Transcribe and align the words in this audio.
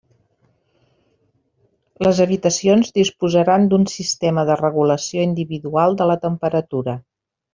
Les 2.05 2.21
habitacions 2.25 2.89
disposaran 2.95 3.69
d'un 3.75 3.85
sistema 3.97 4.47
de 4.51 4.57
regulació 4.63 5.27
individual 5.27 5.97
de 6.01 6.09
la 6.15 6.17
temperatura. 6.29 6.97